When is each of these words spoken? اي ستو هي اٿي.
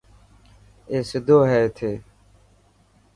اي 0.89 0.97
ستو 1.09 1.37
هي 1.49 1.59
اٿي. 1.67 1.91